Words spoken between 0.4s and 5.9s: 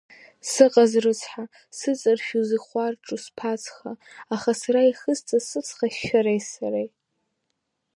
Сыҟаз рыцҳа, сыҵаршәыз ихәарҿу сԥацха, аха сара ихысҵаз сыцҳа